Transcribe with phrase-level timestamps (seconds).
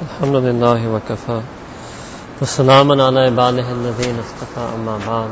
[0.00, 1.40] الحمد لله وكفى
[2.42, 5.30] وسلام على عباده الذين اصطفى أما بعد.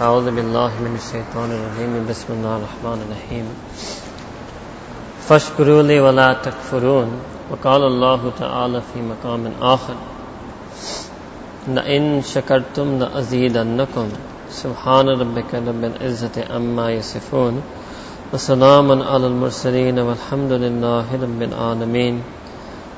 [0.00, 3.46] أعوذ بالله من الشيطان الرجيم بسم الله الرحمن الرحيم
[5.28, 7.08] فاشكروا لي ولا تكفرون
[7.50, 9.96] وقال الله تعالى في مقام آخر.
[11.68, 14.08] لئن شكرتم لأزيدنكم
[14.50, 17.62] سبحان ربك رب العزة عما يصفون
[18.32, 22.22] وسلام على المرسلين والحمد لله رب العالمين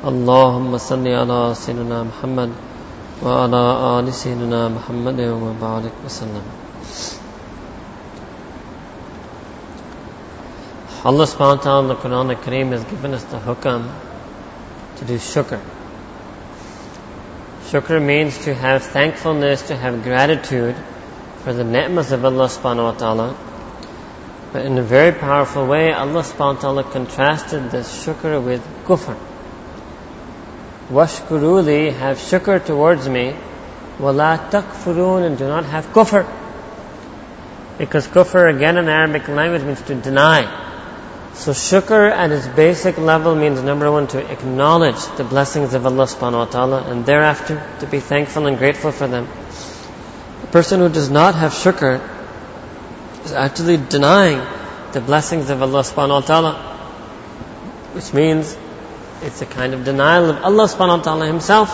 [0.05, 2.52] اللهم صل على سيدنا محمد
[3.23, 3.64] وعلى
[4.00, 6.41] آل سيدنا محمد وبارك وسلم
[11.04, 13.90] Allah subhanahu wa ta'ala in the Quran al-Kareem has given us the hukam
[14.98, 15.60] to do shukr.
[17.70, 20.76] Shukr means to have thankfulness, to have gratitude
[21.44, 23.36] for the ni'mas of Allah subhanahu wa ta'ala.
[24.54, 29.18] But in a very powerful way, Allah subhanahu wa ta'ala contrasted this shukr with kufr.
[30.91, 33.35] Washkuruli, have shukr towards me.
[33.99, 36.27] Wala takfurun, and do not have kufr.
[37.79, 40.65] Because kufr, again in Arabic language, means to deny.
[41.35, 46.05] So shukr at its basic level means number one to acknowledge the blessings of Allah
[46.05, 49.29] subhanahu wa ta'ala and thereafter to be thankful and grateful for them.
[50.41, 52.01] The person who does not have shukr
[53.25, 54.41] is actually denying
[54.93, 56.55] the blessings of Allah subhanahu wa ta'ala.
[57.93, 58.57] Which means
[59.23, 61.73] it's a kind of denial of Allah subhanahu wa ta'ala himself.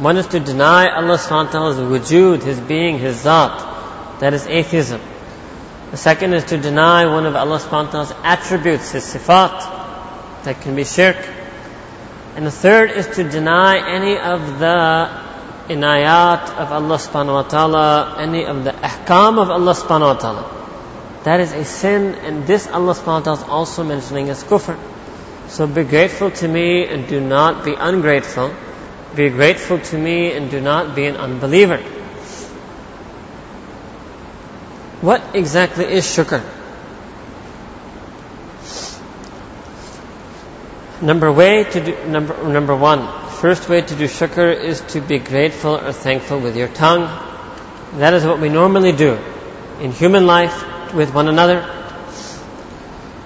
[0.00, 4.20] One is to deny Allah subhanahu wa ta'ala's wujud, his being, his zat.
[4.20, 5.00] That is atheism.
[5.90, 10.44] The second is to deny one of Allah subhanahu wa ta'ala's attributes, his sifat.
[10.44, 11.18] That can be shirk.
[12.34, 15.10] And the third is to deny any of the
[15.68, 21.22] inayat of Allah subhanahu wa ta'ala, any of the ahkam of Allah subhanahu wa ta'ala.
[21.24, 24.78] That is a sin, and this Allah subhanahu wa ta'ala is also mentioning as kufr.
[25.52, 28.54] So be grateful to me and do not be ungrateful.
[29.14, 31.76] Be grateful to me and do not be an unbeliever.
[35.02, 36.42] What exactly is shukr?
[41.02, 45.18] Number way to do, number, number one, first way to do shukr is to be
[45.18, 47.02] grateful or thankful with your tongue.
[47.98, 49.18] That is what we normally do
[49.80, 51.60] in human life with one another.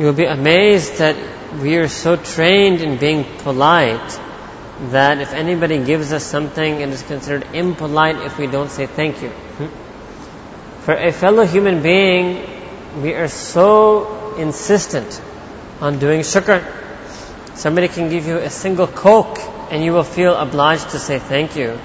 [0.01, 4.21] You will be amazed that we are so trained in being polite
[4.91, 9.23] that if anybody gives us something, it is considered impolite if we don't say thank
[9.23, 9.31] you.
[9.31, 10.83] Hmm?
[10.85, 15.21] For a fellow human being, we are so insistent
[15.81, 16.65] on doing shukr.
[17.55, 19.39] Somebody can give you a single coke
[19.71, 21.79] and you will feel obliged to say thank you.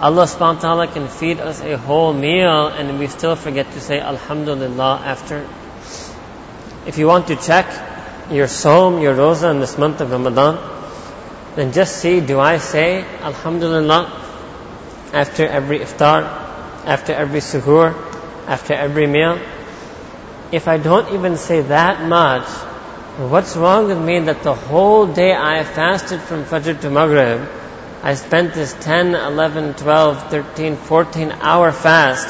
[0.00, 3.80] Allah subhanahu wa ta'ala can feed us a whole meal and we still forget to
[3.80, 5.48] say Alhamdulillah after.
[6.86, 7.66] If you want to check
[8.30, 10.58] your Saum, your Rosa in this month of Ramadan,
[11.56, 14.26] then just see, do I say Alhamdulillah
[15.12, 16.22] after every iftar,
[16.84, 17.94] after every suhoor,
[18.46, 19.38] after every meal.
[20.52, 22.48] If I don't even say that much,
[23.18, 27.48] what's wrong with me that the whole day I fasted from Fajr to Maghrib,
[28.02, 32.28] I spent this 10, 11, 12, 13, 14 hour fast,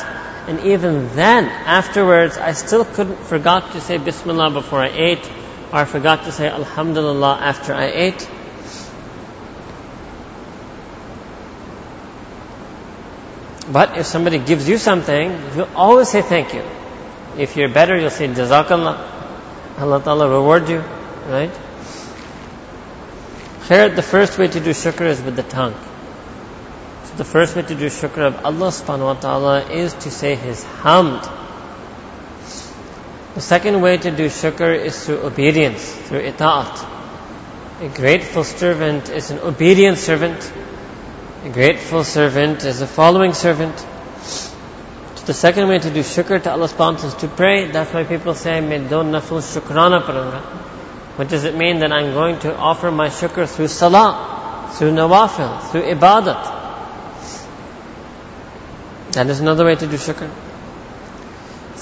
[0.49, 5.31] and even then, afterwards, I still couldn't, forgot to say Bismillah before I ate,
[5.73, 8.29] or I forgot to say Alhamdulillah after I ate.
[13.71, 16.63] But if somebody gives you something, you'll always say thank you.
[17.37, 19.79] If you're better, you'll say Jazakallah.
[19.79, 20.81] Allah Ta'ala reward you,
[21.29, 21.53] right?
[23.69, 25.75] Here, the first way to do shukr is with the tongue.
[27.05, 30.35] So the first way to do shukr of Allah subhanahu wa ta'ala is to say
[30.35, 31.38] His hamd.
[33.39, 37.83] The second way to do shukr is through obedience, through ita'at.
[37.83, 40.53] A grateful servant is an obedient servant.
[41.45, 43.77] A grateful servant is a following servant.
[45.27, 47.71] The second way to do shukr to Allah subhanahu is to pray.
[47.71, 50.41] That's why people say, Medon naful shukrana paranga.
[51.15, 51.79] What does it mean?
[51.79, 56.43] That I'm going to offer my shukr through salah, through nawafil, through ibadat.
[59.13, 60.29] That is another way to do shukr.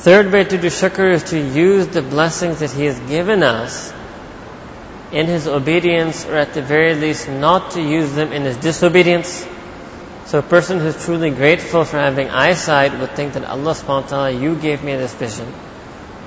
[0.06, 3.92] Third way to do shukr is to use the blessings that He has given us
[5.10, 9.44] in his obedience, or at the very least, not to use them in his disobedience.
[10.26, 14.08] So a person who's truly grateful for having eyesight would think that Allah subhanahu wa
[14.08, 15.52] ta'ala, you gave me this vision.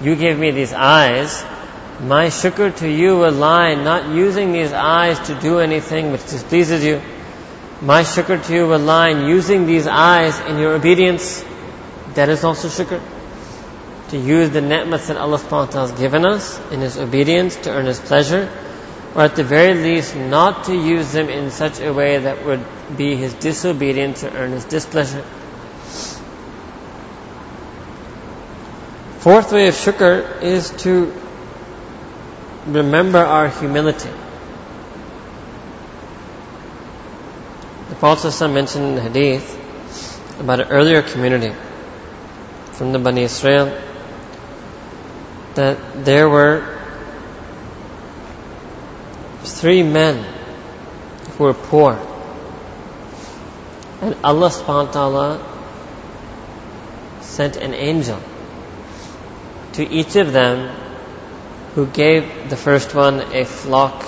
[0.01, 1.41] You gave me these eyes.
[2.01, 6.83] My shukr to you will lie not using these eyes to do anything which displeases
[6.83, 7.01] you.
[7.81, 11.45] My shukr to you will lie in using these eyes in your obedience.
[12.15, 13.01] That is also shukr.
[14.09, 17.71] To use the ni'mats that Allah subhanahu wa has given us in His obedience to
[17.71, 18.49] earn His pleasure
[19.15, 22.63] or at the very least not to use them in such a way that would
[22.95, 25.23] be his disobedience to earn his displeasure.
[29.19, 31.13] Fourth way of shukr is to
[32.67, 34.09] remember our humility.
[37.89, 41.53] The Prophet mentioned in the hadith about an earlier community
[42.73, 43.88] from the Bani Israel
[45.55, 46.79] that there were
[49.43, 50.23] three men
[51.37, 51.93] who were poor.
[54.01, 55.29] And Allah subhanahu wa ta'ala
[57.21, 58.19] sent an angel
[59.73, 60.69] to each of them
[61.75, 64.05] who gave the first one a flock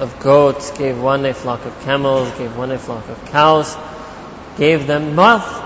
[0.00, 3.76] of goats, gave one a flock of camels, gave one a flock of cows,
[4.56, 5.62] gave them wealth.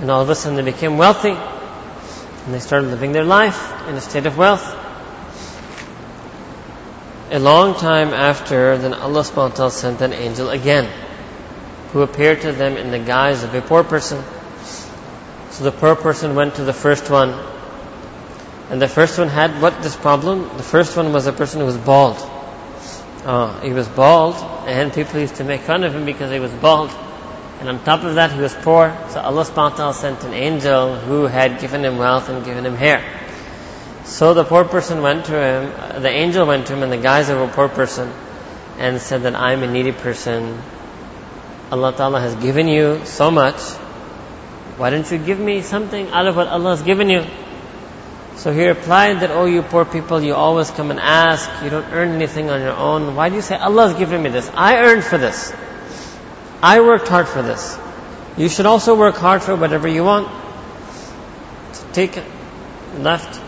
[0.00, 1.36] And all of a sudden they became wealthy.
[2.46, 4.64] And they started living their life in a state of wealth.
[7.32, 10.88] A long time after, then Allah subhanahu wa ta'ala sent an angel again,
[11.92, 14.22] who appeared to them in the guise of a poor person.
[15.50, 17.34] So the poor person went to the first one,
[18.70, 20.42] and the first one had what this problem?
[20.56, 22.16] The first one was a person who was bald.
[23.24, 24.36] Uh, he was bald,
[24.68, 26.90] and people used to make fun of him because he was bald.
[27.60, 28.94] And on top of that, he was poor.
[29.10, 33.02] So Allah subhanahu sent an angel who had given him wealth and given him hair.
[34.04, 36.96] So the poor person went to him, uh, the angel went to him in the
[36.98, 38.12] guise of a poor person
[38.78, 40.62] and said that I'm a needy person.
[41.72, 43.58] Allah Ta'ala has given you so much.
[44.76, 47.24] Why don't you give me something out of what Allah has given you?
[48.36, 51.50] So he replied that, oh, you poor people, you always come and ask.
[51.64, 53.16] You don't earn anything on your own.
[53.16, 54.50] Why do you say, Allah has given me this?
[54.54, 55.52] I earned for this.
[56.62, 57.78] I worked hard for this.
[58.36, 60.28] You should also work hard for whatever you want.
[61.92, 62.24] Take it.
[62.98, 63.40] Left.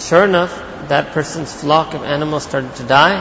[0.00, 0.54] Sure enough,
[0.88, 3.16] that person's flock of animals started to die,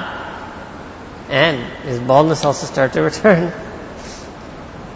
[1.30, 3.51] and his baldness also started to return.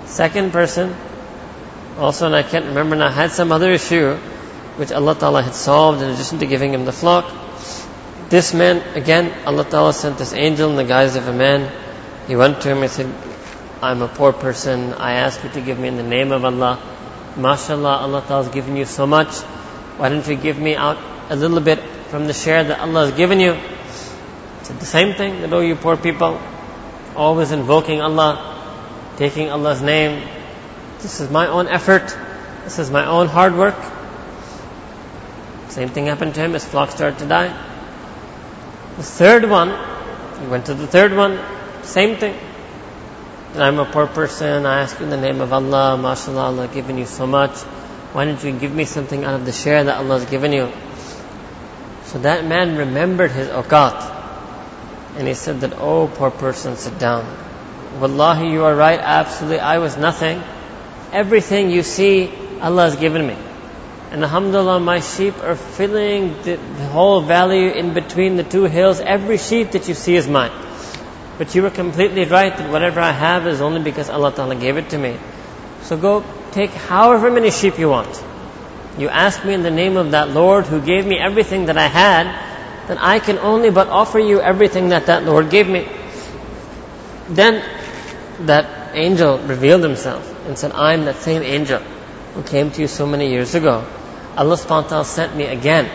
[0.05, 0.95] Second person,
[1.97, 4.15] also, and I can't remember now, had some other issue
[4.77, 7.29] which Allah Ta'ala had solved in addition to giving him the flock.
[8.29, 11.69] This man, again, Allah Ta'ala sent this angel in the guise of a man.
[12.27, 13.13] He went to him and said,
[13.81, 14.93] I'm a poor person.
[14.93, 16.77] I ask you to give me in the name of Allah.
[17.35, 19.37] MashaAllah, Allah Ta'ala has given you so much.
[19.97, 20.97] Why don't you give me out
[21.29, 21.79] a little bit
[22.09, 23.53] from the share that Allah has given you.
[24.59, 26.41] It's the same thing that, oh, you poor people,
[27.15, 30.27] always invoking Allah, taking Allah's name.
[30.99, 32.13] This is my own effort.
[32.65, 33.77] This is my own hard work.
[35.69, 36.51] Same thing happened to him.
[36.51, 37.47] His flock started to die.
[38.97, 39.69] The third one,
[40.41, 41.39] he went to the third one,
[41.83, 42.35] same thing.
[43.55, 44.67] I'm a poor person.
[44.67, 47.57] I ask you in the name of Allah, mashallah, Allah given you so much.
[48.13, 50.71] Why don't you give me something out of the share that Allah has given you?
[52.05, 54.17] So that man remembered his awqat.
[55.17, 57.25] And he said that, oh, poor person, sit down.
[57.99, 59.59] Wallahi, you are right, absolutely.
[59.59, 60.43] I was nothing.
[61.11, 62.31] Everything you see,
[62.61, 63.35] Allah has given me.
[64.11, 68.99] And alhamdulillah, my sheep are filling the, the whole valley in between the two hills.
[68.99, 70.51] Every sheep that you see is mine.
[71.39, 74.77] But you were completely right that whatever I have is only because Allah Ta'ala gave
[74.77, 75.17] it to me.
[75.81, 78.23] So go take however many sheep you want
[78.99, 81.87] you ask me in the name of that Lord who gave me everything that I
[81.87, 82.25] had,
[82.87, 85.87] then I can only but offer you everything that that Lord gave me.
[87.29, 87.63] Then
[88.41, 91.79] that angel revealed himself and said, I am that same angel
[92.33, 93.85] who came to you so many years ago.
[94.35, 95.89] Allah subhanahu sent me again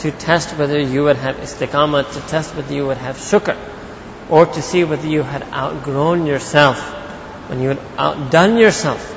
[0.00, 3.56] to test whether you would have istiqamah, to test whether you would have shukr,
[4.28, 6.78] or to see whether you had outgrown yourself,
[7.48, 9.14] when you had outdone yourself.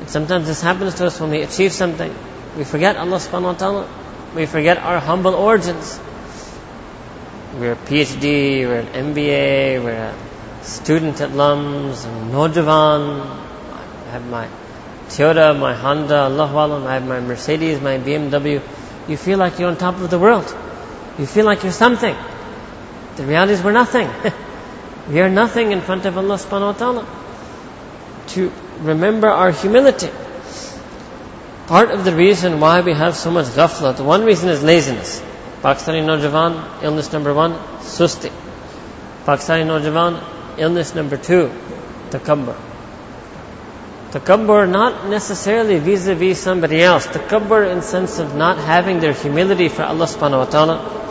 [0.00, 2.14] And sometimes this happens to us when we achieve something.
[2.56, 3.88] We forget Allah subhanahu wa ta'ala.
[4.34, 6.00] We forget our humble origins.
[7.58, 13.20] We're a PhD, we're an MBA, we're a student at LUMS, and Nojavan.
[13.20, 14.48] I have my
[15.08, 18.62] Toyota, my Honda, Allah Alam, I have my Mercedes, my BMW.
[19.06, 20.48] You feel like you're on top of the world.
[21.18, 22.16] You feel like you're something.
[23.16, 24.08] The reality is we're nothing.
[25.10, 27.06] we are nothing in front of Allah subhanahu wa ta'ala.
[28.28, 30.08] To remember our humility.
[31.66, 35.22] Part of the reason why we have so much ghafla, the one reason is laziness.
[35.62, 38.32] Pakistani Nojavan, illness number one, susti.
[39.24, 41.52] Pakistani Nojavan, illness number two,
[42.10, 42.56] takabbur.
[44.10, 47.06] Takabbur not necessarily vis-a-vis somebody else.
[47.06, 51.01] Takabbur in sense of not having their humility for Allah subhanahu wa ta'ala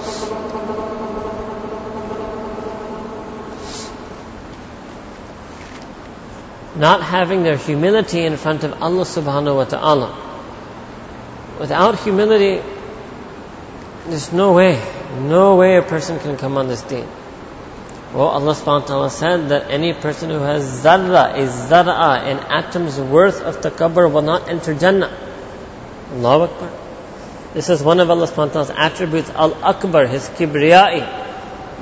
[6.81, 10.09] not having their humility in front of Allah subhanahu wa ta'ala.
[11.59, 12.59] Without humility,
[14.07, 14.81] there's no way,
[15.19, 17.07] no way a person can come on this deen.
[18.15, 22.39] Well, Allah subhanahu wa ta'ala said that any person who has zarra, a zar'a, an
[22.50, 25.13] atom's worth of takabbur will not enter Jannah.
[26.13, 26.71] Allahu Akbar.
[27.53, 31.07] This is one of Allah subhanahu wa ta'ala's attributes, Al-Akbar, His kibriyai,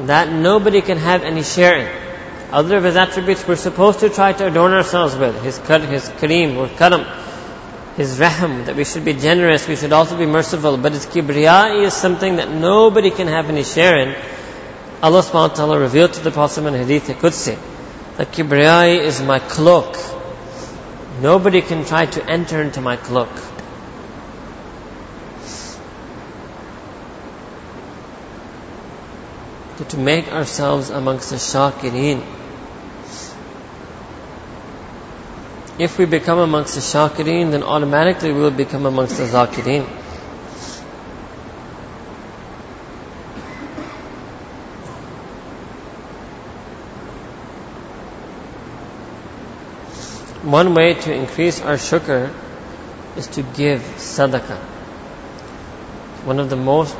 [0.07, 2.08] that nobody can have any share in.
[2.51, 6.57] Other of His attributes we're supposed to try to adorn ourselves with, His, his kareem
[6.57, 7.05] or karam,
[7.95, 11.85] His rahm, that we should be generous, we should also be merciful, but His kibriyai
[11.85, 14.15] is something that nobody can have any share in.
[15.03, 17.57] Allah subhanahu wa ta'ala revealed to the Prophet in Hadith Qudsi
[18.17, 19.95] that kibriyai is my cloak.
[21.21, 23.29] Nobody can try to enter into my cloak.
[29.87, 32.23] to make ourselves amongst the shakireen.
[35.79, 39.85] If we become amongst the shakireen, then automatically we will become amongst the zakireen.
[50.43, 52.33] One way to increase our shukr
[53.15, 54.59] is to give sadaqah.
[56.25, 56.97] One of the most,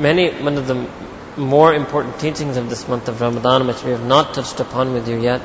[0.00, 0.88] many, one of the
[1.36, 5.08] more important teachings of this month of Ramadan, which we have not touched upon with
[5.08, 5.42] you yet,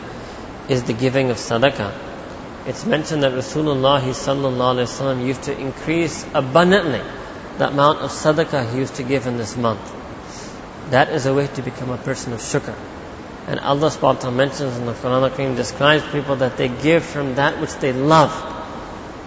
[0.70, 2.09] is the giving of sadaqah.
[2.70, 7.02] It's mentioned that Rasulullah used to increase abundantly
[7.58, 9.82] the amount of sadaqah he used to give in this month.
[10.92, 12.76] That is a way to become a person of shukr.
[13.48, 17.60] And Allah subhanahu mentions in the Quran al describes people that they give from that
[17.60, 18.30] which they love.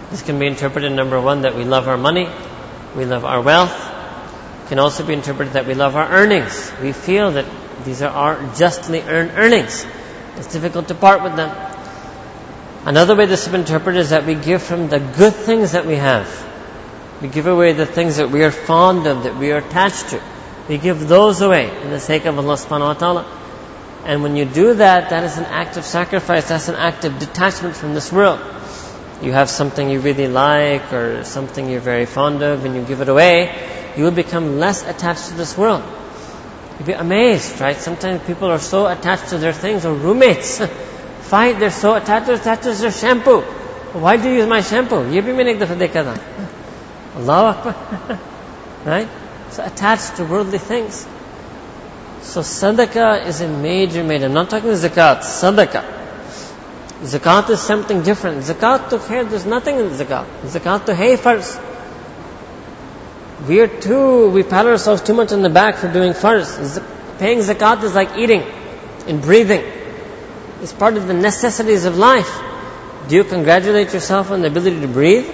[0.09, 2.29] This can be interpreted number one that we love our money,
[2.95, 3.75] we love our wealth.
[4.63, 6.71] It can also be interpreted that we love our earnings.
[6.81, 7.45] We feel that
[7.83, 9.85] these are our justly earned earnings.
[10.37, 11.72] It's difficult to part with them.
[12.85, 15.95] Another way this is interpreted is that we give from the good things that we
[15.95, 16.27] have.
[17.21, 20.21] We give away the things that we are fond of, that we are attached to.
[20.67, 23.39] We give those away in the sake of Allah subhanahu wa ta'ala.
[24.03, 27.19] And when you do that, that is an act of sacrifice, that's an act of
[27.19, 28.41] detachment from this world.
[29.21, 32.99] You have something you really like or something you're very fond of and you give
[32.99, 33.55] it away,
[33.95, 35.83] you will become less attached to this world.
[36.79, 37.77] You'll be amazed, right?
[37.77, 40.61] Sometimes people are so attached to their things or roommates.
[41.33, 42.29] fight, they're so attached.
[42.29, 43.41] Attached to their shampoo.
[44.05, 45.01] Why do you use my shampoo?
[45.11, 46.19] You bhi maine ek dafa
[47.15, 48.19] Akbar.
[48.85, 49.09] right?
[49.49, 51.07] So attached to worldly things.
[52.21, 54.25] So sadaqah is a major, major.
[54.25, 55.83] I'm not talking zakat, sadaqah.
[57.01, 58.43] Zakat is something different.
[58.43, 60.25] Zakat to khair, there's nothing in zakat.
[60.55, 61.59] Zakat to hay first.
[63.47, 66.81] We are too, we pat ourselves too much on the back for doing first.
[67.19, 68.43] Paying zakat is like eating
[69.07, 69.82] and breathing.
[70.63, 72.41] It's part of the necessities of life.
[73.09, 75.29] Do you congratulate yourself on the ability to breathe?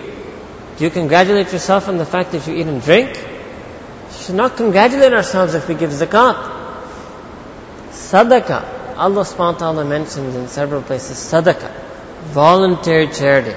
[0.77, 3.09] Do you congratulate yourself on the fact that you eat and drink?
[3.13, 6.33] We should not congratulate ourselves if we give zakat.
[7.91, 8.97] Sadaqah.
[8.97, 11.71] Allah subhanahu wa ta'ala mentions in several places sadaqah.
[12.33, 13.53] Voluntary charity.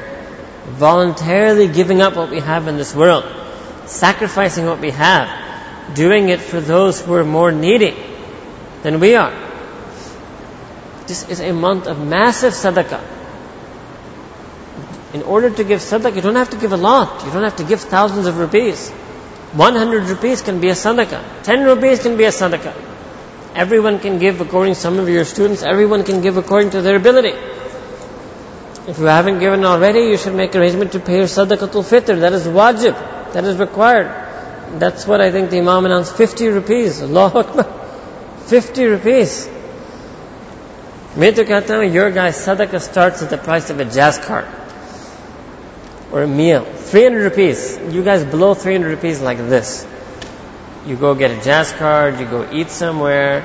[0.72, 3.24] Voluntarily giving up what we have in this world.
[3.86, 5.94] Sacrificing what we have.
[5.94, 7.96] Doing it for those who are more needy
[8.82, 9.41] than we are.
[11.06, 13.00] This is a month of massive sadaqah.
[15.14, 17.24] In order to give sadaqah, you don't have to give a lot.
[17.24, 18.90] You don't have to give thousands of rupees.
[18.90, 21.42] 100 rupees can be a sadaqah.
[21.42, 22.74] 10 rupees can be a sadaqah.
[23.54, 27.34] Everyone can give according, some of your students, everyone can give according to their ability.
[28.88, 32.20] If you haven't given already, you should make arrangement to pay your sadaqatul fitr.
[32.20, 33.32] That is wajib.
[33.32, 34.08] That is required.
[34.78, 36.16] That's what I think the Imam announced.
[36.16, 37.02] 50 rupees.
[37.02, 37.64] Allahu Akbar.
[38.46, 39.48] 50 rupees.
[41.17, 44.45] मैं तो कहता हूँ your guy's sadaqah starts at the price of a jazz card
[46.11, 46.63] or a meal.
[46.63, 47.79] 300 rupees.
[47.91, 49.85] You guys blow 300 rupees like this
[50.87, 53.43] you go get a jazz card, you go eat somewhere,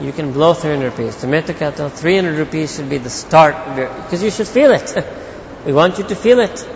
[0.00, 1.16] you can blow 300 rupees.
[1.16, 4.96] To Metakata, 300 rupees should be the start, because you should feel it.
[5.66, 6.66] we want you to feel it.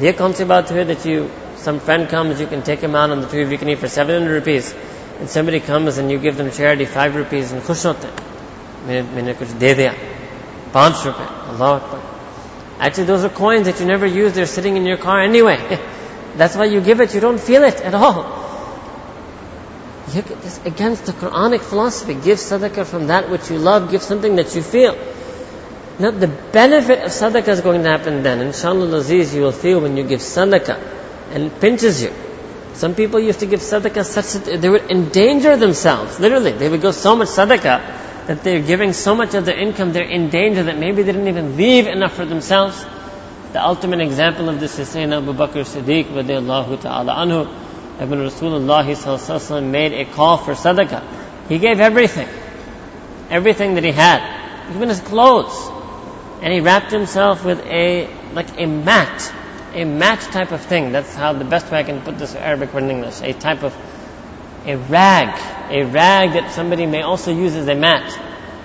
[0.00, 3.20] The concept about here that you, some friend comes, you can take him out on
[3.20, 4.74] the tree, you can eat for 700 rupees,
[5.20, 8.29] and somebody comes and you give them charity 5 rupees and खुश
[8.86, 9.92] होते मैंने कुछ दे दिया
[10.74, 12.00] पाँच रुपए Allah Akbar.
[12.78, 14.34] Actually, those are coins that you never use.
[14.34, 15.58] They're sitting in your car anyway.
[16.36, 17.14] That's why you give it.
[17.14, 18.42] You don't feel it at all.
[20.08, 22.14] It's against the Quranic philosophy.
[22.14, 23.90] Give sadaqah from that which you love.
[23.90, 24.96] Give something that you feel.
[25.98, 28.40] Now, the benefit of sadaqah is going to happen then.
[28.40, 30.78] Inshallah, Aziz, you will feel when you give sadaqah
[31.30, 32.12] and it pinches you.
[32.74, 36.20] Some people used to give sadaqah such that they would endanger themselves.
[36.20, 37.80] Literally, they would go so much sadaqah
[38.27, 41.27] that they're giving so much of their income, they're in danger that maybe they didn't
[41.27, 42.85] even leave enough for themselves.
[43.53, 47.47] The ultimate example of this is Sayyidina Abu Bakr Siddiq, radiallahu ta'ala anhu
[48.09, 51.03] when Rasulullah made a call for sadaqah,
[51.49, 52.27] he gave everything.
[53.29, 54.21] everything that he had,
[54.75, 55.55] even his clothes.
[56.41, 59.33] And he wrapped himself with a, like a mat,
[59.73, 60.91] a mat type of thing.
[60.91, 63.21] That's how the best way I can put this Arabic word in English.
[63.21, 63.75] A type of,
[64.65, 68.11] a rag, a rag that somebody may also use as a mat.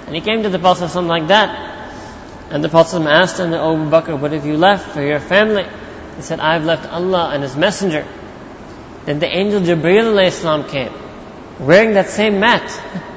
[0.06, 1.74] And he came to the Prophet something like that.
[2.50, 5.64] And the Prophet asked him, O Abu Bakr, what have you left for your family?
[6.16, 8.06] He said, I've left Allah and His Messenger.
[9.04, 10.92] Then the angel Jibreel came,
[11.64, 12.70] wearing that same mat.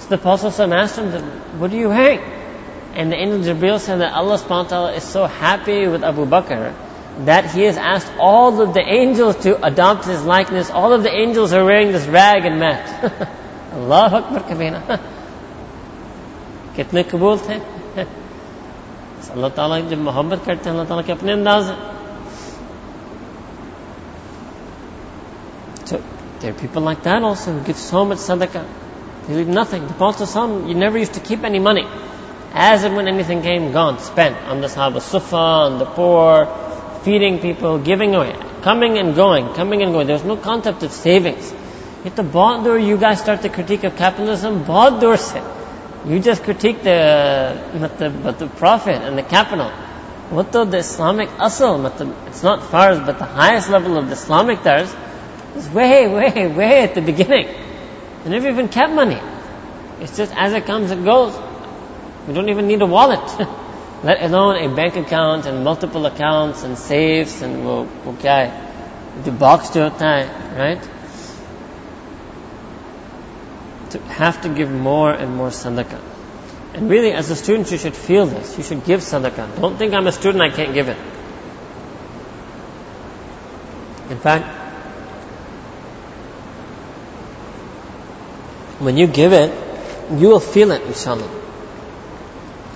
[0.00, 1.12] So the Prophet asked him,
[1.60, 2.18] what are you wearing?
[2.94, 6.74] And the angel Jibreel said that Allah is so happy with Abu Bakr
[7.25, 10.69] that he has asked all of the angels to adopt his likeness.
[10.69, 13.31] All of the angels are wearing this rag and mat.
[13.73, 14.99] Allah Akbar kabina.
[16.77, 17.55] कितने कबूल थे
[19.33, 21.95] अल्लाह ताला जब मोहब्बत करते हैं अल्लाह ताला के अपने अंदाज हैं
[25.89, 26.03] So
[26.39, 28.63] there are people like that also who give so much sadaqah.
[29.27, 29.87] They leave nothing.
[29.87, 31.87] The Prophet some you never used to keep any money.
[32.53, 36.45] As and when anything came, gone, spent on the Sahaba Sufa, on the poor,
[37.03, 40.07] feeding people, giving away, coming and going, coming and going.
[40.07, 41.53] There was no concept of savings.
[42.03, 45.17] Yet the बहुत you guys start the critique of capitalism बहुत दूर
[46.05, 49.69] you just critique the, but the Prophet and the capital.
[50.29, 54.93] What the Islamic asl, it's not fars, but the highest level of the Islamic dars
[55.55, 57.47] is way, way, way at the beginning.
[58.23, 59.19] They never even kept money.
[59.99, 61.37] It's just as it comes, it goes.
[62.27, 63.47] We don't even need a wallet.
[64.02, 67.64] Let alone a bank account and multiple accounts and safes and
[68.20, 68.68] hai?
[69.24, 70.82] The box jo hota right?
[73.90, 76.00] To have to give more and more sadaqah.
[76.74, 78.56] And really, as a student, you should feel this.
[78.56, 79.60] You should give sadaqah.
[79.60, 80.96] Don't think I'm a student, I can't give it.
[84.10, 84.46] In fact,
[88.80, 89.52] when you give it,
[90.18, 91.41] you will feel it, inshallah.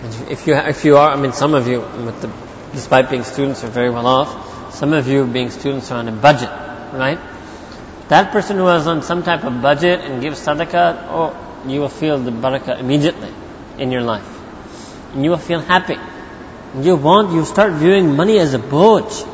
[0.05, 2.31] If you, if you are, I mean, some of you, the,
[2.73, 4.75] despite being students, are very well off.
[4.75, 6.51] Some of you, being students, are on a budget,
[6.93, 7.19] right?
[8.09, 11.89] That person who is on some type of budget and gives sadaqah, oh, you will
[11.89, 13.33] feel the barakah immediately
[13.79, 14.29] in your life.
[15.15, 15.97] And you will feel happy.
[16.79, 19.27] You want, you start viewing money as a boj.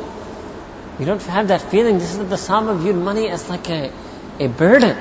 [1.00, 1.98] You don't have that feeling.
[1.98, 3.92] This is the Sahaba viewed money as like a,
[4.38, 4.96] a burden.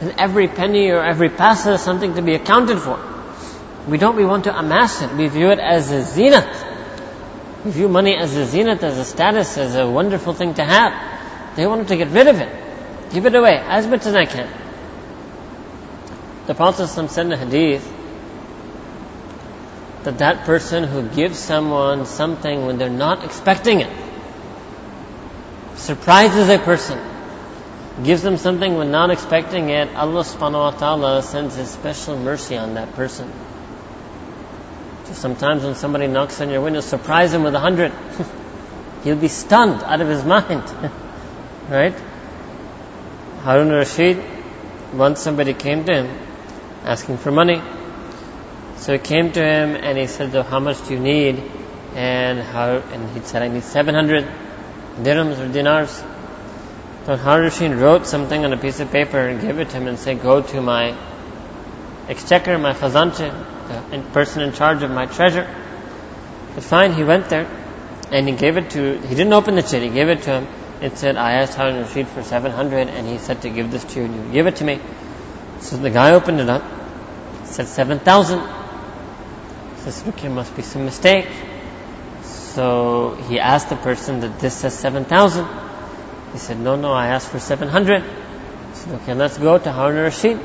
[0.00, 2.98] And every penny or every paisa is something to be accounted for.
[3.86, 5.12] We don't, we want to amass it.
[5.14, 6.64] We view it as a zenith.
[7.64, 11.56] We view money as a zenith, as a status, as a wonderful thing to have.
[11.56, 13.12] They wanted to get rid of it.
[13.12, 14.48] Give it away as much as I can.
[16.46, 17.86] The Prophet said in a hadith
[20.04, 23.92] that that person who gives someone something when they're not expecting it,
[25.76, 26.98] surprises a person,
[28.04, 32.56] gives them something when not expecting it, Allah subhanahu wa ta'ala sends His special mercy
[32.56, 33.30] on that person.
[35.08, 37.92] So sometimes when somebody knocks on your window, surprise him with a hundred.
[39.04, 40.64] He'll be stunned out of his mind.
[41.70, 41.94] right?
[43.40, 44.22] Harun Rashid,
[44.92, 46.18] once somebody came to him
[46.84, 47.62] asking for money.
[48.76, 51.42] So he came to him and he said, how much do you need?
[51.94, 54.28] And and he said, I need 700
[54.98, 56.04] dirhams or dinars.
[57.06, 59.86] So Harun Rashid wrote something on a piece of paper and gave it to him
[59.86, 60.94] and said, go to my
[62.08, 65.46] exchequer, my khazanche, the person in charge of my treasure.
[66.54, 67.46] But fine, he went there
[68.10, 70.46] and he gave it to, he didn't open the chit, he gave it to him.
[70.80, 74.00] It said, I asked Harun Rashid for 700 and he said to give this to
[74.00, 74.80] you and you give it to me.
[75.60, 76.64] So the guy opened it up.
[77.44, 78.40] Said 7,000.
[79.78, 81.26] Says, look, there must be some mistake.
[82.22, 85.46] So he asked the person that this says 7,000.
[86.32, 88.02] He said, no, no, I asked for 700.
[88.02, 88.08] He
[88.74, 90.40] said, okay, let's go to Harun Rashid.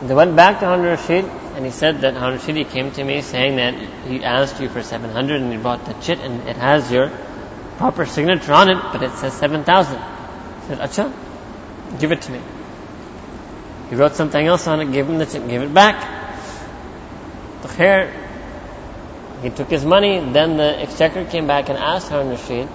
[0.00, 3.20] They went back to Harun Rashid and he said that Harun Rashid, came to me
[3.20, 3.74] saying that
[4.06, 7.10] he asked you for 700 and he bought the chit and it has your
[7.78, 9.98] proper signature on it, but it says 7,000.
[9.98, 11.12] He said, Acha,
[11.98, 12.40] give it to me.
[13.90, 16.00] He wrote something else on it, gave him the chit, gave it back.
[17.62, 18.14] The khair,
[19.42, 22.68] he took his money, then the exchequer came back and asked Harun Rashid,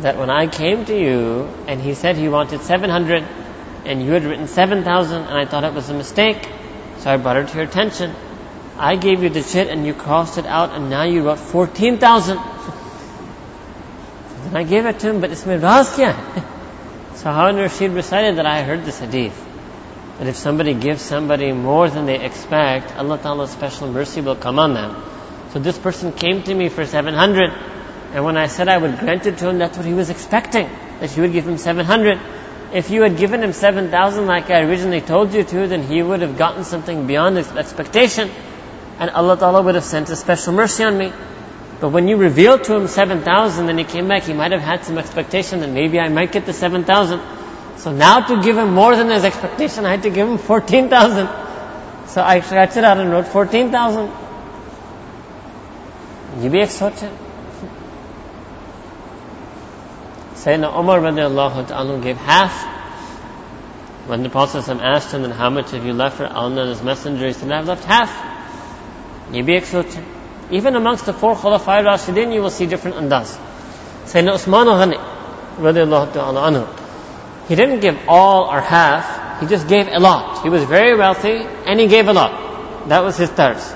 [0.00, 3.24] that when I came to you and he said he wanted 700
[3.88, 6.46] and you had written 7,000 and I thought it was a mistake,
[6.98, 8.14] so I brought it to your attention.
[8.76, 12.36] I gave you the chit and you crossed it out and now you wrote 14,000.
[14.44, 16.14] then I gave it to him, but isme raz kya
[17.16, 19.46] So Harun Rashid recited that I heard this hadith.
[20.18, 24.58] That if somebody gives somebody more than they expect, Allah Ta'ala's special mercy will come
[24.58, 25.02] on them.
[25.52, 27.50] So this person came to me for 700
[28.12, 30.68] and when I said I would grant it to him, that's what he was expecting,
[31.00, 32.18] that he would give him 700
[32.72, 36.20] if you had given him 7,000 like I originally told you to, then he would
[36.20, 38.30] have gotten something beyond his expectation,
[38.98, 41.12] and Allah Ta'ala would have sent a special mercy on me.
[41.80, 44.84] But when you revealed to him 7,000 and he came back, he might have had
[44.84, 47.20] some expectation that maybe I might get the 7,000.
[47.78, 51.28] So now to give him more than his expectation, I had to give him 14,000.
[52.08, 54.10] So I scratched it out and wrote 14,000.
[56.42, 57.12] You be extorted.
[60.38, 62.64] Sayyidina Umar anhu gave half.
[64.06, 66.82] When the Prophet asked him, then how much have you left for Allah and His
[66.82, 67.26] Messenger?
[67.26, 68.08] He said, I've left half.
[70.50, 73.36] Even amongst the four Khulafai Rashidin, you will see different andas.
[74.04, 76.66] Sayyidina Usman anhu,
[77.48, 80.42] he didn't give all or half, he just gave a lot.
[80.44, 82.88] He was very wealthy and he gave a lot.
[82.88, 83.74] That was his thirst.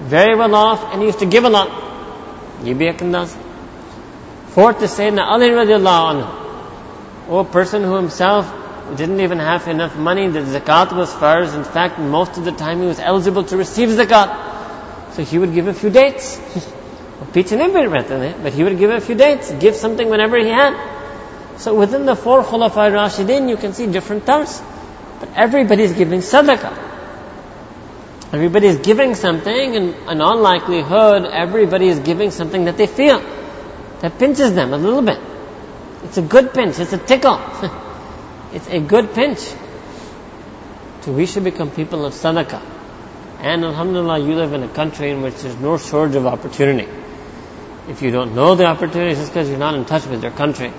[0.00, 1.70] Very well off and he used to give a lot.
[2.62, 2.92] You be a.
[4.54, 7.40] Fourth is Sayyidina Ali radiallahu anhu.
[7.40, 8.52] A person who himself
[8.98, 11.54] didn't even have enough money, the zakat was farz.
[11.54, 15.14] In fact, most of the time he was eligible to receive zakat.
[15.14, 16.38] So he would give a few dates.
[17.34, 18.34] Eh?
[18.42, 20.74] but he would give a few dates, give something whenever he had.
[21.56, 24.60] So within the four Khulafai Rashidin, you can see different tars.
[25.20, 26.76] But everybody is giving sadaqah.
[28.32, 33.22] Everybody is giving something, and in all likelihood, everybody is giving something that they feel.
[34.02, 35.18] That pinches them a little bit.
[36.04, 37.38] It's a good pinch, it's a tickle.
[38.52, 39.38] it's a good pinch.
[41.02, 42.60] So we should become people of sadaqah.
[43.38, 46.88] And Alhamdulillah, you live in a country in which there's no shortage of opportunity.
[47.88, 50.72] If you don't know the opportunities, it's because you're not in touch with your country.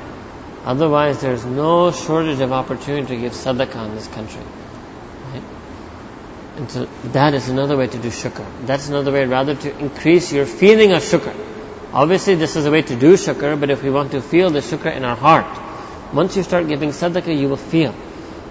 [0.66, 4.42] Otherwise, there's no shortage of opportunity to give sadaqah in this country.
[5.32, 5.44] Right?
[6.58, 8.46] And so that is another way to do shukr.
[8.66, 11.53] That's another way rather to increase your feeling of shukr.
[11.94, 14.60] Obviously, this is a way to do shukr, but if we want to feel the
[14.60, 15.46] shukr in our heart,
[16.12, 17.94] once you start giving sadaqah, you will feel.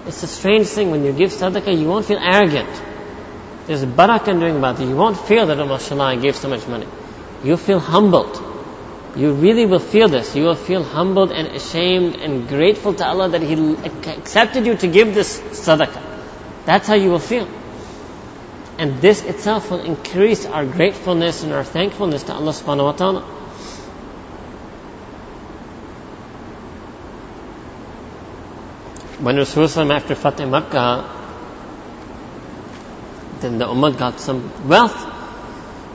[0.07, 2.69] It's a strange thing, when you give sadaqah, you won't feel arrogant.
[3.67, 4.87] There's barakah in doing ibadah.
[4.87, 6.87] You won't feel that, oh mashallah, I gave so much money.
[7.43, 8.41] You'll feel humbled.
[9.17, 10.35] You really will feel this.
[10.35, 13.75] You will feel humbled and ashamed and grateful to Allah that He
[14.09, 16.01] accepted you to give this sadaqah.
[16.65, 17.47] That's how you will feel.
[18.77, 23.21] And this itself will increase our gratefulness and our thankfulness to Allah subhanahu wa ta'ala.
[29.19, 31.21] When Rasulullah after Fatih Makkah
[33.43, 34.97] then the Ummah got some wealth.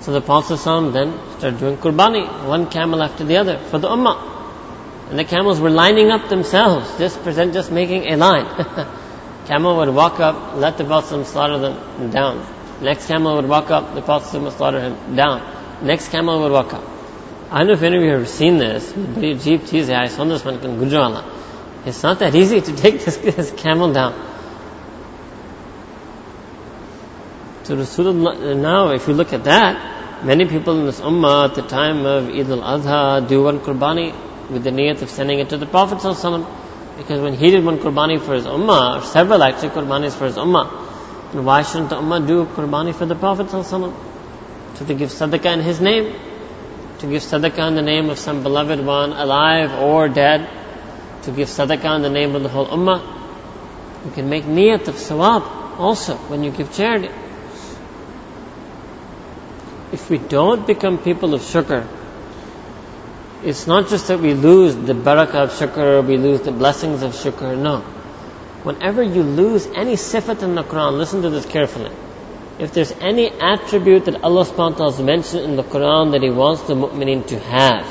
[0.03, 0.57] So the Prophet
[0.93, 4.37] then started doing qurbani, one camel after the other, for the Ummah.
[5.11, 8.47] And the camels were lining up themselves, just present, just making a line.
[9.47, 12.58] camel would walk up, let the Prophet slaughter them down.
[12.81, 15.85] Next camel would walk up, the Prophet would slaughter him down.
[15.85, 16.85] Next camel would walk up.
[17.51, 20.25] I don't know if any of you have seen this, but jeep cheese I saw
[20.25, 21.25] this one in Gujrala.
[21.87, 24.12] It's not that easy to take this, this camel down.
[27.64, 31.62] So Rasulullah, now if you look at that, many people in this ummah at the
[31.62, 34.14] time of Eid al-Adha do one qurbani
[34.51, 35.99] with the niyat of sending it to the Prophet
[36.99, 40.37] because when he did one qurbani for his ummah, or several actually qurbanis for his
[40.37, 40.88] ummah,
[41.33, 45.61] then why shouldn't the ummah do qurbani for the Prophet to to give sadaqah in
[45.61, 46.14] his name,
[46.99, 50.49] to give sadaqah in the name of some beloved one, alive or dead,
[51.23, 53.01] to give sadaqah in the name of the whole ummah.
[54.05, 57.11] You can make niyat of sawab also when you give charity
[59.93, 61.87] if we don't become people of shukr,
[63.43, 67.12] it's not just that we lose the barakah of shukr, we lose the blessings of
[67.12, 67.85] shukr, no.
[68.63, 71.92] Whenever you lose any sifat in the Quran, listen to this carefully.
[72.60, 76.22] If there's any attribute that Allah subhanahu wa ta'ala has mentioned in the Quran that
[76.22, 77.86] He wants the mu'mineen to have,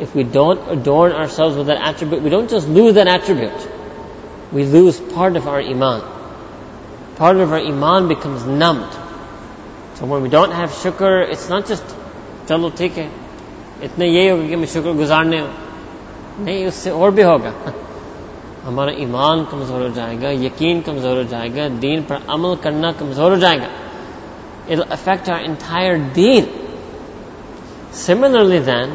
[0.00, 3.68] if we don't adorn ourselves with that attribute, we don't just lose that attribute.
[4.52, 6.02] We lose part of our iman.
[7.16, 8.92] Part of our iman becomes numbed.
[9.96, 11.84] So when we don't have shukr, it's not just
[12.46, 13.10] चलो ठीक है
[13.84, 15.40] इतने यही होगा कि मैं शुक्र गुजारने
[16.44, 17.52] नहीं उससे और भी होगा
[18.64, 23.38] हमारा ईमान कमज़ोर हो जाएगा यकीन कमज़ोर हो जाएगा दीन पर अमल करना कमज़ोर हो
[23.46, 23.68] जाएगा
[24.72, 26.48] it'll affect our entire deen.
[27.90, 28.92] Similarly then,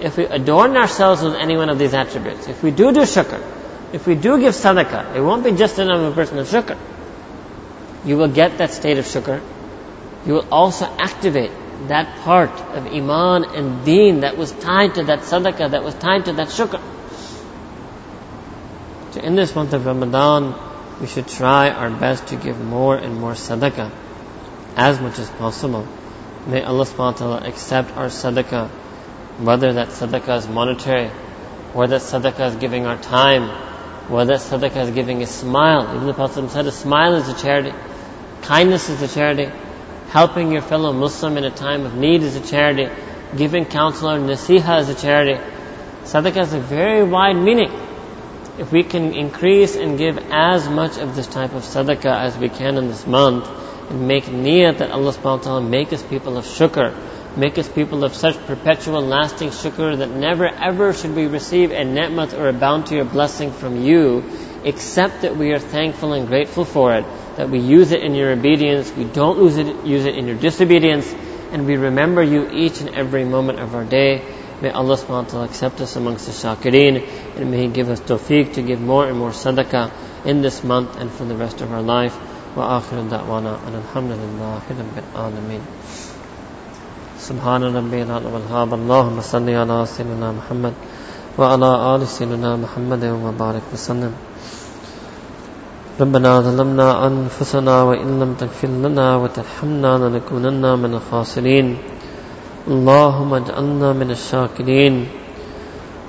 [0.00, 3.40] if we adorn ourselves with any one of these attributes, if we do do shukr,
[3.92, 6.78] if we do give sadaqah, it won't be just another person of shukr.
[8.06, 9.40] You will get that state of shukr
[10.26, 11.50] you will also activate
[11.88, 16.24] that part of iman and deen that was tied to that sadaqah, that was tied
[16.24, 16.80] to that shukr.
[19.13, 20.55] So in this month of Ramadan,
[20.99, 23.91] we should try our best to give more and more sadaqah
[24.75, 25.87] as much as possible.
[26.47, 28.69] May Allah subhanahu wa ta'ala accept our sadaqah,
[29.39, 31.09] whether that sadaqah is monetary,
[31.73, 33.49] whether that sadaqah is giving our time,
[34.07, 37.71] Whether sadaqah is giving a smile, even the Prophet said a smile is a charity,
[38.41, 39.49] kindness is a charity,
[40.09, 42.89] helping your fellow Muslim in a time of need is a charity,
[43.37, 45.39] giving counsel or nasiha is a charity.
[46.03, 47.71] Sadaqah has a very wide meaning.
[48.55, 52.49] If we can increase and give as much of this type of sadaqah as we
[52.49, 53.49] can in this month,
[53.89, 56.93] and make niyat that Allah subhanahu wa ta'ala make us people of shukr,
[57.35, 61.83] make us people of such perpetual lasting shukr that never ever should we receive a
[61.83, 64.23] ni'mat or a bounty or blessing from you,
[64.63, 67.05] except that we are thankful and grateful for it,
[67.37, 70.37] that we use it in your obedience, we don't use it, use it in your
[70.37, 71.11] disobedience,
[71.51, 74.21] and we remember you each and every moment of our day.
[74.62, 78.00] May Allah subhanahu wa ta'ala accept us amongst the shakireen and may He give us
[78.00, 79.90] tawfiq to give more and more sadaqah
[80.24, 82.16] in this month and for the rest of our life.
[82.56, 85.62] وآخر دعوانا أن الحمد لله رب العالمين
[87.18, 90.74] سبحان ربي العظيم والهاب اللهم صل على سيدنا محمد
[91.38, 94.12] وعلى آل سيدنا محمد وبارك وسلم
[96.00, 101.66] ربنا ظلمنا أنفسنا وإن لم تغفر لنا وترحمنا لنكونن من الخاسرين
[102.68, 105.06] اللهم اجعلنا من الشاكرين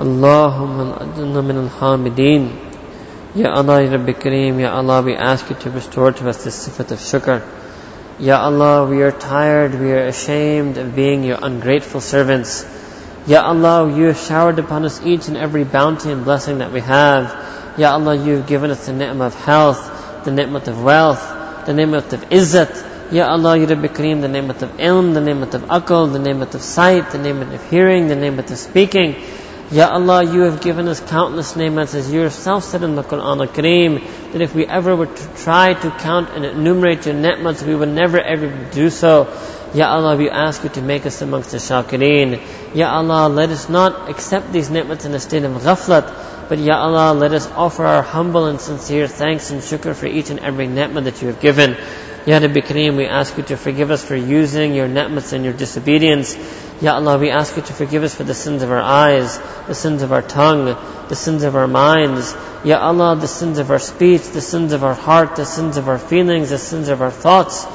[0.02, 2.50] اللهم اجعلنا من الحامدين
[3.36, 6.68] Ya Allah, Ya Rabbi Kareem, Ya Allah, we ask you to restore to us this
[6.68, 7.44] sifat of shukr.
[8.20, 12.66] Ya Allah, we are tired, we are ashamed of being your ungrateful servants.
[13.28, 16.82] Ya Allah, you have showered upon us each and every bounty and blessing that we
[16.82, 17.30] have.
[17.78, 21.22] Ya Allah, you have given us the ni'mah of health, the ni'mah of wealth,
[21.68, 22.74] the ni'mah of izzat.
[23.15, 26.43] Ya Allah, Ya Rabbi Kareem, the name of ilm, the name of akal, the name
[26.43, 29.15] of sight, the name of hearing, the name of speaking.
[29.71, 33.39] Ya Allah, you have given us countless ni'mats as you yourself said in the Quran
[33.47, 37.77] al-Kareem that if we ever were to try to count and enumerate your ni'mats, we
[37.77, 39.33] would never ever do so.
[39.75, 42.41] Ya Allah, we ask you to make us amongst the shakireen.
[42.75, 46.79] Ya Allah, let us not accept these ni'mats in a state of ghaflat, but Ya
[46.79, 50.67] Allah, let us offer our humble and sincere thanks and shukr for each and every
[50.67, 51.77] ni'mat that you have given.
[52.27, 55.53] Ya Rabbi Kareem, we ask you to forgive us for using your ni'mats and your
[55.53, 56.35] disobedience.
[56.81, 59.75] Ya Allah, we ask you to forgive us for the sins of our eyes, the
[59.75, 60.75] sins of our tongue,
[61.11, 62.35] the sins of our minds.
[62.65, 65.87] Ya Allah, the sins of our speech, the sins of our heart, the sins of
[65.87, 67.67] our feelings, the sins of our thoughts.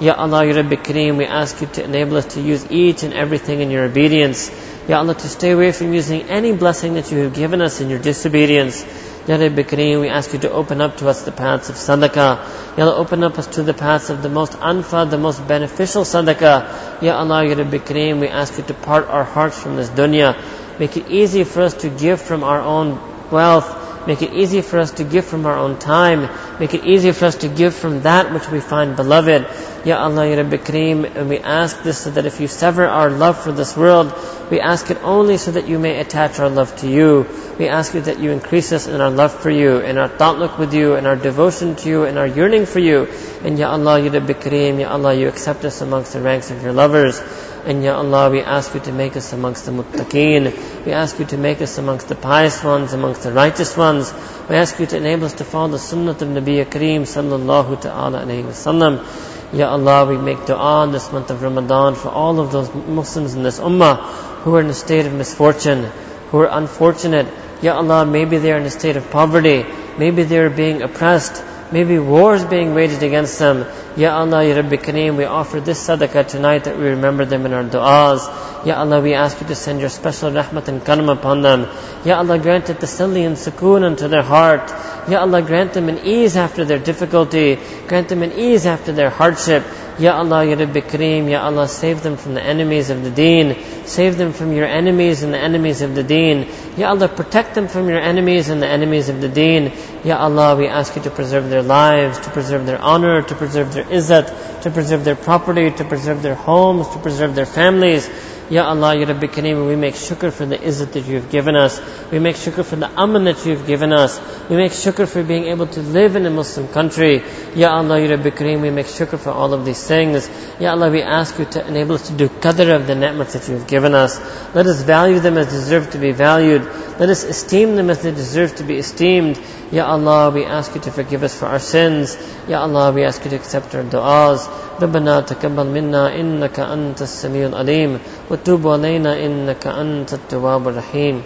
[0.00, 3.12] Ya Allah, Ya Rabbi Kareem, we ask you to enable us to use each and
[3.12, 4.50] everything in your obedience.
[4.88, 7.90] Ya Allah, to stay away from using any blessing that you have given us in
[7.90, 8.86] your disobedience.
[9.28, 12.78] Ya Rabbi Kareem, we ask you to open up to us the paths of sadaqah.
[12.78, 16.04] Ya Allah, open up us to the paths of the most anfa, the most beneficial
[16.04, 17.02] sadaqah.
[17.02, 20.32] Ya Allah, Ya Rabbi Kareem, we ask you to part our hearts from this dunya.
[20.78, 22.98] Make it easy for us to give from our own
[23.30, 24.06] wealth.
[24.06, 26.30] Make it easy for us to give from our own time.
[26.58, 29.46] Make it easy for us to give from that which we find beloved.
[29.84, 33.10] Ya Allah, Ya Rabbi Kareem, and we ask this so that if you sever our
[33.10, 34.14] love for this world,
[34.50, 37.26] we ask it only so that you may attach our love to you.
[37.58, 40.58] We ask you that you increase us in our love for you, in our ta'alluq
[40.58, 43.08] with you, in our devotion to you, in our yearning for you.
[43.42, 46.62] And Ya Allah, Ya Rabbi Kareem, Ya Allah, you accept us amongst the ranks of
[46.62, 47.20] your lovers.
[47.66, 50.86] And Ya Allah, we ask you to make us amongst the muttaqeen.
[50.86, 54.14] We ask you to make us amongst the pious ones, amongst the righteous ones.
[54.48, 58.24] We ask you to enable us to follow the sunnah of Nabi Kareem sallallahu ta'ala
[58.24, 59.52] alayhi wa sallam.
[59.52, 63.34] Ya Allah, we make dua in this month of Ramadan for all of those Muslims
[63.34, 65.84] in this ummah who are in a state of misfortune,
[66.30, 67.26] who are unfortunate.
[67.60, 69.66] Ya Allah, maybe they are in a state of poverty,
[69.98, 73.66] maybe they are being oppressed, maybe wars being waged against them.
[73.94, 77.52] Ya Allah, Ya Rabbi Kareem, we offer this sadaqah tonight that we remember them in
[77.52, 78.64] our du'as.
[78.64, 81.66] Ya Allah, we ask you to send your special rahmat and karam upon them.
[82.06, 84.70] Ya Allah, grant it tasalli and sukoon unto their heart.
[85.10, 87.58] Ya Allah, grant them an ease after their difficulty.
[87.86, 89.62] Grant them an ease after their hardship.
[89.98, 93.56] Ya Allah, Ya Rabbi Kareem, Ya Allah, save them from the enemies of the deen.
[93.84, 96.46] Save them from your enemies and the enemies of the deen.
[96.76, 99.72] Ya Allah, protect them from your enemies and the enemies of the deen.
[100.04, 103.74] Ya Allah, we ask you to preserve their lives, to preserve their honor, to preserve
[103.74, 108.08] their izzat, to preserve their property, to preserve their homes, to preserve their families.
[108.50, 111.54] Ya Allah, Ya Rabbi Kareem, we make shukr for the izzat that you have given
[111.54, 111.80] us.
[112.10, 114.18] We make shukr for the aman that you have given us.
[114.48, 117.22] We make shukr for being able to live in a Muslim country.
[117.54, 120.30] Ya Allah, Ya Rabbi Kareem, we make shukr for all of these things.
[120.58, 123.46] Ya Allah, we ask you to enable us to do qadr of the ni'mat that
[123.48, 124.18] you have given us.
[124.54, 126.62] Let us value them as deserve to be valued.
[126.99, 129.39] Let us esteem them as they deserve to be esteemed.
[129.71, 132.17] Ya Allah, we ask you to forgive us for our sins.
[132.47, 134.47] Ya Allah, we ask you to accept our du'as.
[134.81, 137.99] ربنا تقبل منا إنك أنت السميع العليم
[138.31, 141.21] وتوب علينا إنك أنت التواب الرحيم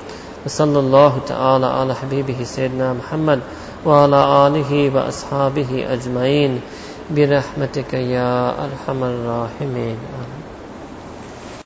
[0.45, 3.39] وصلى الله تعالى على حبيبه سيدنا محمد
[3.85, 6.61] وعلى آله وأصحابه أجمعين
[7.11, 10.40] برحمتك يا أرحم الراحمين آمين